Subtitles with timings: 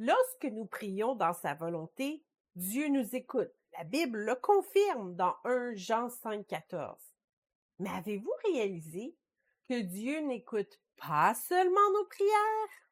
[0.00, 2.22] Lorsque nous prions dans sa volonté,
[2.54, 3.50] Dieu nous écoute.
[3.76, 6.96] La Bible le confirme dans 1 Jean 5, 14.
[7.80, 9.16] Mais avez-vous réalisé
[9.68, 12.88] que Dieu n'écoute pas seulement nos prières?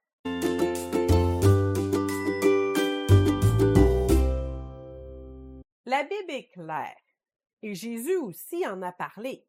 [5.84, 6.96] La Bible est claire,
[7.62, 9.46] et Jésus aussi en a parlé.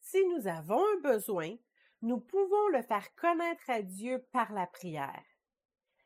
[0.00, 1.54] Si nous avons un besoin,
[2.00, 5.22] nous pouvons le faire connaître à Dieu par la prière.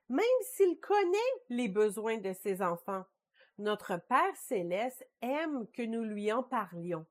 [0.09, 1.18] Même s'il connaît
[1.50, 3.04] les besoins de ses enfants,
[3.58, 7.07] notre Père céleste aime que nous lui en parlions.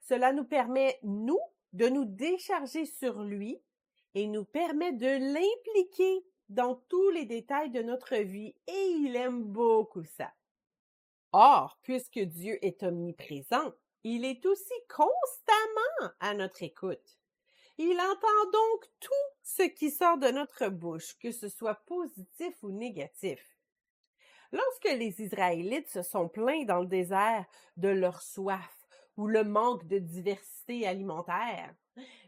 [0.00, 1.40] Cela nous permet, nous,
[1.72, 3.60] de nous décharger sur lui
[4.14, 9.44] et nous permet de l'impliquer dans tous les détails de notre vie et il aime
[9.44, 10.32] beaucoup ça.
[11.32, 13.72] Or, puisque Dieu est omniprésent,
[14.04, 17.18] il est aussi constamment à notre écoute.
[17.80, 22.72] Il entend donc tout ce qui sort de notre bouche, que ce soit positif ou
[22.72, 23.40] négatif.
[24.50, 27.44] Lorsque les Israélites se sont plaints dans le désert
[27.76, 31.72] de leur soif ou le manque de diversité alimentaire,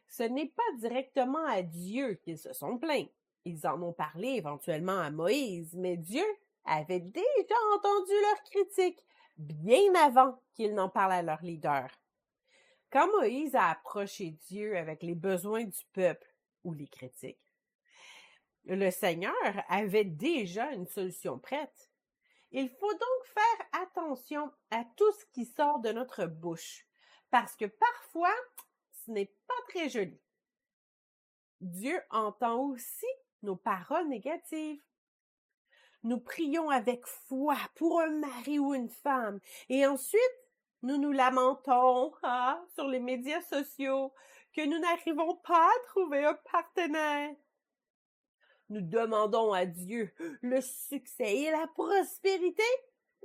[0.07, 3.07] ce n'est pas directement à Dieu qu'ils se sont plaints.
[3.45, 6.25] Ils en ont parlé éventuellement à Moïse, mais Dieu
[6.65, 9.05] avait déjà entendu leurs critiques
[9.37, 11.89] bien avant qu'ils n'en parlent à leur leader.
[12.93, 17.55] Quand Moïse a approché Dieu avec les besoins du peuple ou les critiques,
[18.65, 19.35] le Seigneur
[19.69, 21.91] avait déjà une solution prête.
[22.51, 26.85] Il faut donc faire attention à tout ce qui sort de notre bouche,
[27.31, 28.35] parce que parfois,
[28.93, 30.21] ce n'est pas très joli.
[31.61, 33.07] Dieu entend aussi
[33.43, 34.83] nos paroles négatives.
[36.03, 40.21] Nous prions avec foi pour un mari ou une femme, et ensuite,
[40.83, 44.13] nous nous lamentons ah, sur les médias sociaux
[44.53, 47.35] que nous n'arrivons pas à trouver un partenaire.
[48.69, 52.63] Nous demandons à Dieu le succès et la prospérité,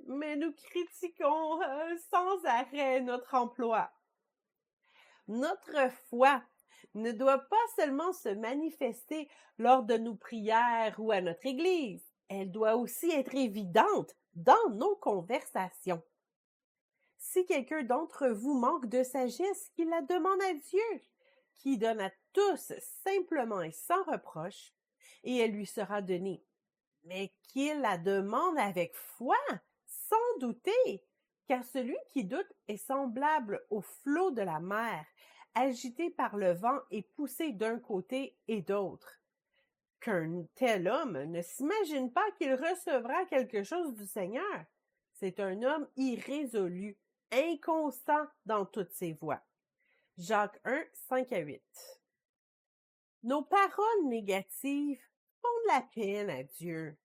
[0.08, 3.92] mais nous critiquons euh, sans arrêt notre emploi.
[5.28, 6.41] Notre foi
[6.94, 12.51] ne doit pas seulement se manifester lors de nos prières ou à notre Église, elle
[12.51, 16.01] doit aussi être évidente dans nos conversations.
[17.28, 21.02] Si quelqu'un d'entre vous manque de sagesse, qu'il la demande à Dieu,
[21.56, 22.72] qui donne à tous
[23.03, 24.72] simplement et sans reproche,
[25.24, 26.46] et elle lui sera donnée.
[27.03, 29.36] Mais qu'il la demande avec foi,
[29.88, 31.03] sans douter,
[31.47, 35.03] car celui qui doute est semblable au flot de la mer,
[35.56, 39.19] agité par le vent et poussé d'un côté et d'autre.
[40.00, 44.66] Qu'un tel homme ne s'imagine pas qu'il recevra quelque chose du Seigneur.
[45.12, 46.97] C'est un homme irrésolu,
[47.35, 49.41] inconstant dans toutes ses voies.
[50.18, 51.62] Jacques 1, 5 à 8.
[53.23, 55.01] Nos paroles négatives
[55.41, 56.97] font de la peine à Dieu.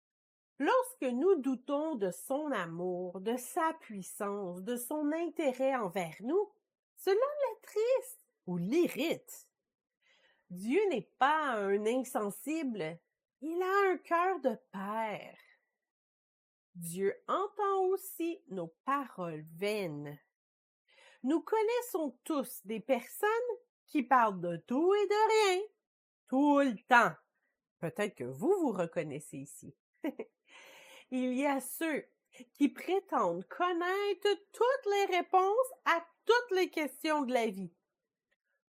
[0.58, 6.52] Lorsque nous doutons de son amour, de sa puissance, de son intérêt envers nous,
[6.96, 9.48] cela l'attriste ou l'irrite.
[10.50, 12.98] Dieu n'est pas un insensible,
[13.40, 15.38] il a un cœur de père.
[16.74, 20.18] Dieu entend aussi nos paroles vaines.
[21.22, 23.28] Nous connaissons tous des personnes
[23.86, 25.62] qui parlent de tout et de rien,
[26.28, 27.14] tout le temps.
[27.80, 29.74] Peut-être que vous vous reconnaissez ici.
[31.10, 32.04] Il y a ceux
[32.54, 37.74] qui prétendent connaître toutes les réponses à toutes les questions de la vie.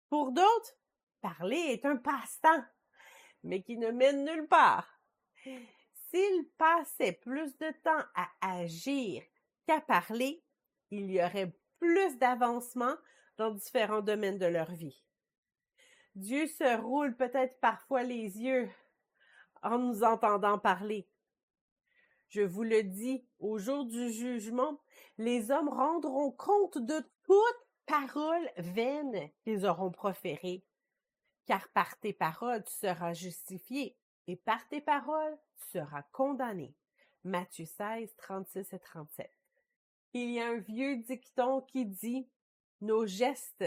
[0.09, 0.77] Pour d'autres,
[1.21, 2.65] parler est un passe-temps,
[3.43, 4.89] mais qui ne mène nulle part.
[6.11, 9.23] S'ils passaient plus de temps à agir
[9.67, 10.43] qu'à parler,
[10.91, 12.97] il y aurait plus d'avancement
[13.37, 15.05] dans différents domaines de leur vie.
[16.17, 18.69] Dieu se roule peut-être parfois les yeux
[19.63, 21.09] en nous entendant parler.
[22.29, 24.81] Je vous le dis, au jour du jugement,
[25.19, 30.65] les hommes rendront compte de toute parole vaine qu'ils auront proférée.
[31.47, 36.75] Car par tes paroles tu seras justifié, et par tes paroles tu seras condamné.
[37.25, 39.31] Matthieu 16, 36 et 37.
[40.15, 42.29] Il y a un vieux dicton qui dit
[42.81, 43.65] Nos gestes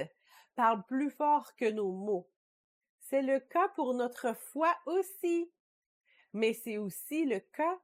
[0.56, 2.30] parlent plus fort que nos mots.
[3.00, 5.52] C'est le cas pour notre foi aussi
[6.34, 7.80] mais c'est aussi le cas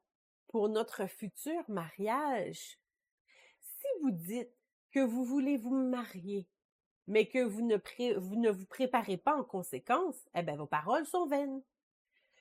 [0.47, 2.79] pour notre futur mariage.
[3.61, 4.51] Si vous dites
[4.91, 6.47] que vous voulez vous marier,
[7.07, 7.77] mais que vous ne,
[8.17, 11.61] vous, ne vous préparez pas en conséquence, eh bien, vos paroles sont vaines.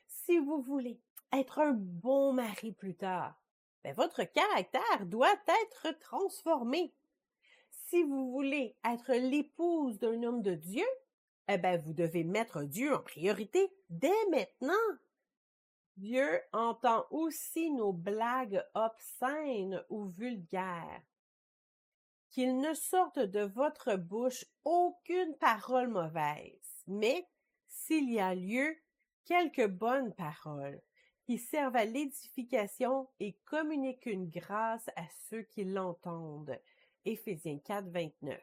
[0.08, 1.00] Si vous voulez
[1.32, 3.40] être un bon mari plus tard,
[3.84, 6.94] ben, votre caractère doit être transformé.
[7.70, 10.86] Si vous voulez être l'épouse d'un homme de Dieu,
[11.48, 14.74] eh ben, vous devez mettre Dieu en priorité dès maintenant.
[15.96, 21.02] Dieu entend aussi nos blagues obscènes ou vulgaires.
[22.30, 27.26] Qu'il ne sorte de votre bouche aucune parole mauvaise, mais,
[27.66, 28.76] s'il y a lieu,
[29.28, 30.80] quelques bonnes paroles,
[31.22, 36.58] qui servent à l'édification et communiquent une grâce à ceux qui l'entendent.
[37.04, 38.40] Éphésiens 4, 29.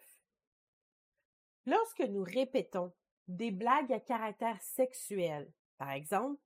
[1.65, 2.93] Lorsque nous répétons
[3.27, 6.39] des blagues à caractère sexuel, par exemple,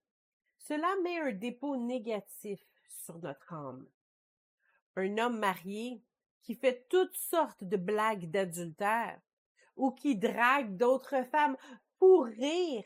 [0.58, 3.86] cela met un dépôt négatif sur notre âme.
[4.96, 6.02] Un homme marié
[6.44, 9.20] qui fait toutes sortes de blagues d'adultère
[9.76, 11.58] ou qui drague d'autres femmes
[11.98, 12.86] pour rire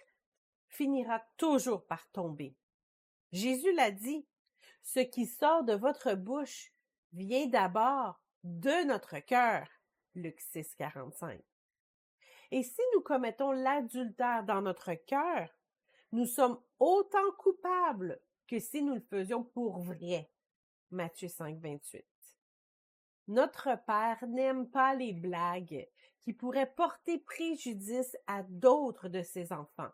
[0.73, 2.55] finira toujours par tomber.
[3.31, 4.25] Jésus l'a dit,
[4.81, 6.73] ce qui sort de votre bouche
[7.13, 9.67] vient d'abord de notre cœur.
[10.15, 11.41] Luc 6, 45.
[12.51, 15.49] Et si nous commettons l'adultère dans notre cœur,
[16.11, 20.29] nous sommes autant coupables que si nous le faisions pour vrai.
[20.91, 22.05] Matthieu 5, 28.
[23.29, 25.87] Notre Père n'aime pas les blagues
[26.21, 29.91] qui pourraient porter préjudice à d'autres de ses enfants.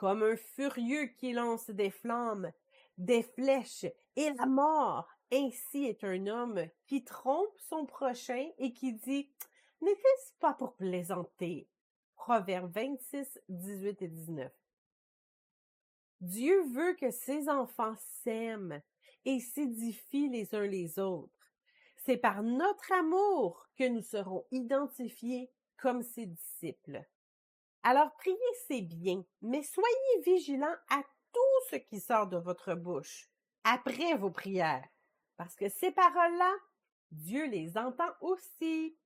[0.00, 2.50] Comme un furieux qui lance des flammes,
[2.96, 3.84] des flèches
[4.16, 9.30] et la mort, ainsi est un homme qui trompe son prochain et qui dit
[9.82, 11.68] N'était-ce pas pour plaisanter?
[12.14, 14.52] Proverbe 26, 18 et 19.
[16.22, 18.80] Dieu veut que ses enfants s'aiment
[19.26, 21.52] et s'édifient les uns les autres.
[21.98, 27.06] C'est par notre amour que nous serons identifiés comme ses disciples.
[27.82, 28.36] Alors priez
[28.68, 33.30] c'est bien, mais soyez vigilants à tout ce qui sort de votre bouche
[33.64, 34.86] après vos prières,
[35.36, 36.52] parce que ces paroles-là,
[37.10, 38.96] Dieu les entend aussi.